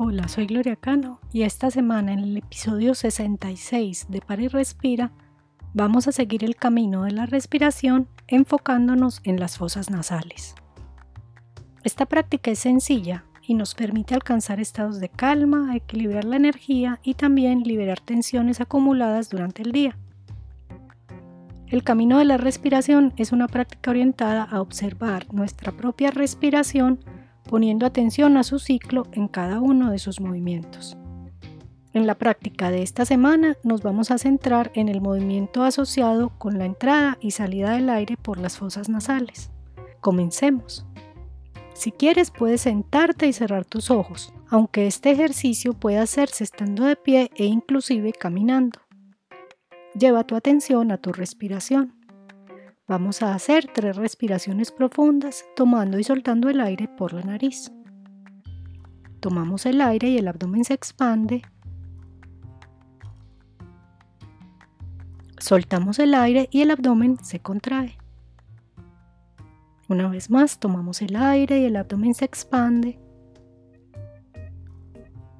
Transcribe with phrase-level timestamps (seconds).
[0.00, 5.10] Hola, soy Gloria Cano y esta semana en el episodio 66 de Para y Respira
[5.74, 10.54] vamos a seguir el camino de la respiración enfocándonos en las fosas nasales.
[11.82, 17.14] Esta práctica es sencilla y nos permite alcanzar estados de calma, equilibrar la energía y
[17.14, 19.98] también liberar tensiones acumuladas durante el día.
[21.66, 27.00] El camino de la respiración es una práctica orientada a observar nuestra propia respiración
[27.48, 30.96] poniendo atención a su ciclo en cada uno de sus movimientos.
[31.92, 36.58] En la práctica de esta semana nos vamos a centrar en el movimiento asociado con
[36.58, 39.50] la entrada y salida del aire por las fosas nasales.
[40.00, 40.86] Comencemos.
[41.74, 46.96] Si quieres puedes sentarte y cerrar tus ojos, aunque este ejercicio puede hacerse estando de
[46.96, 48.80] pie e inclusive caminando.
[49.98, 51.97] Lleva tu atención a tu respiración.
[52.88, 57.70] Vamos a hacer tres respiraciones profundas tomando y soltando el aire por la nariz.
[59.20, 61.42] Tomamos el aire y el abdomen se expande.
[65.38, 67.98] Soltamos el aire y el abdomen se contrae.
[69.90, 72.98] Una vez más, tomamos el aire y el abdomen se expande.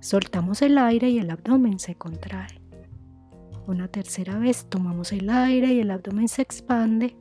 [0.01, 2.61] Soltamos el aire y el abdomen se contrae.
[3.67, 7.17] Una tercera vez, tomamos el aire y el abdomen se expande.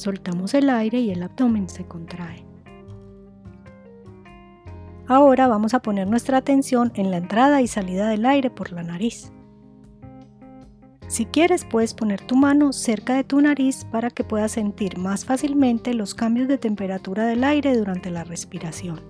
[0.00, 2.42] Soltamos el aire y el abdomen se contrae.
[5.06, 8.82] Ahora vamos a poner nuestra atención en la entrada y salida del aire por la
[8.82, 9.30] nariz.
[11.06, 15.26] Si quieres puedes poner tu mano cerca de tu nariz para que puedas sentir más
[15.26, 19.02] fácilmente los cambios de temperatura del aire durante la respiración.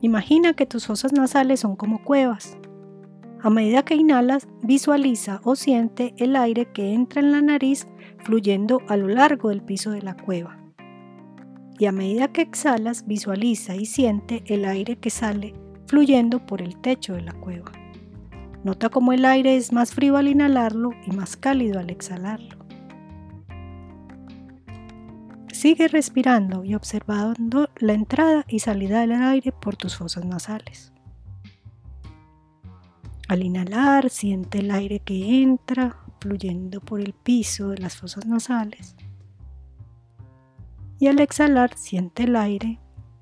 [0.00, 2.56] Imagina que tus fosas nasales son como cuevas.
[3.44, 7.88] A medida que inhalas, visualiza o siente el aire que entra en la nariz
[8.24, 10.58] fluyendo a lo largo del piso de la cueva.
[11.76, 15.54] Y a medida que exhalas, visualiza y siente el aire que sale
[15.88, 17.72] fluyendo por el techo de la cueva.
[18.62, 22.64] Nota cómo el aire es más frío al inhalarlo y más cálido al exhalarlo.
[25.52, 30.92] Sigue respirando y observando la entrada y salida del aire por tus fosas nasales.
[33.32, 38.94] Al inhalar, siente el aire que entra fluyendo por el piso de las fosas nasales.
[40.98, 42.78] Y al exhalar, siente el aire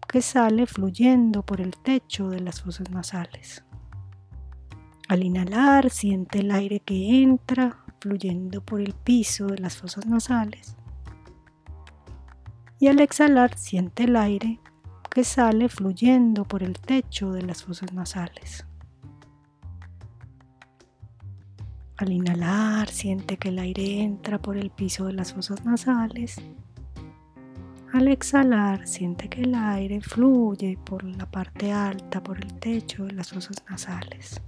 [0.08, 3.64] que sale fluyendo por el techo de las fosas nasales.
[5.06, 10.76] Al inhalar, siente el aire que entra fluyendo por el piso de las fosas nasales.
[12.80, 14.58] Y al exhalar, siente el aire
[15.08, 18.66] que sale fluyendo por el techo de las fosas nasales.
[22.00, 26.40] Al inhalar, siente que el aire entra por el piso de las fosas nasales.
[27.92, 33.12] Al exhalar, siente que el aire fluye por la parte alta, por el techo de
[33.12, 34.40] las fosas nasales.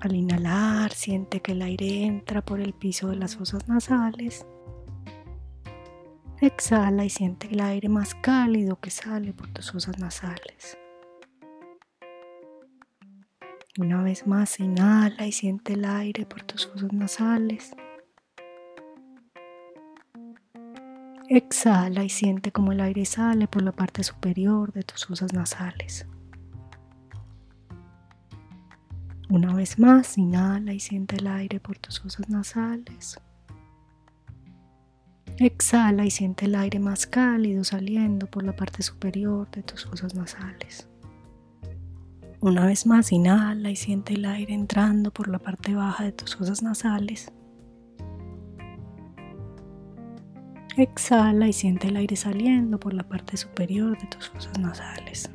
[0.00, 4.46] Al inhalar, siente que el aire entra por el piso de las fosas nasales.
[6.40, 10.79] Exhala y siente el aire más cálido que sale por tus fosas nasales.
[13.80, 17.74] Una vez más, inhala y siente el aire por tus fosas nasales.
[21.30, 26.06] Exhala y siente como el aire sale por la parte superior de tus fosas nasales.
[29.30, 33.18] Una vez más, inhala y siente el aire por tus fosas nasales.
[35.38, 40.14] Exhala y siente el aire más cálido saliendo por la parte superior de tus fosas
[40.14, 40.86] nasales.
[42.42, 46.36] Una vez más, inhala y siente el aire entrando por la parte baja de tus
[46.36, 47.30] fosas nasales.
[50.78, 55.30] Exhala y siente el aire saliendo por la parte superior de tus fosas nasales.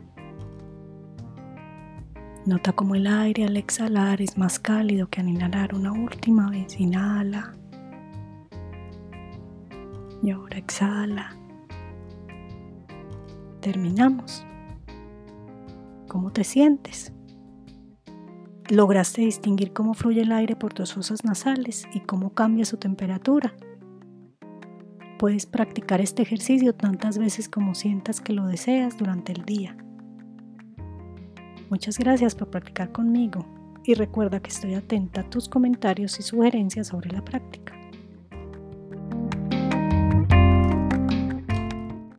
[2.48, 6.80] Nota como el aire al exhalar es más cálido que al inhalar una última vez.
[6.80, 7.54] Inhala.
[10.24, 11.36] Y ahora exhala.
[13.62, 14.44] Terminamos.
[16.16, 17.12] ¿Cómo te sientes?
[18.70, 23.54] ¿Lograste distinguir cómo fluye el aire por tus fosas nasales y cómo cambia su temperatura?
[25.20, 29.76] Puedes practicar este ejercicio tantas veces como sientas que lo deseas durante el día.
[31.70, 33.46] Muchas gracias por practicar conmigo
[33.84, 37.74] y recuerda que estoy atenta a tus comentarios y sugerencias sobre la práctica.